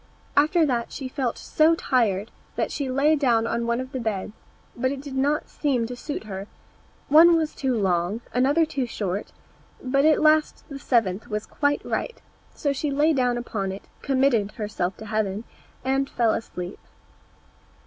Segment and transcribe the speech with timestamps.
[0.35, 4.31] After that she felt so tired that she lay down on one of the beds,
[4.75, 6.47] but it did not seem to suit her;
[7.07, 9.31] one was too long, another too short,
[9.79, 12.19] but at last the seventh was quite right;
[12.49, 15.43] and so she lay down upon it, committed herself to heaven,
[15.85, 16.79] and fell asleep.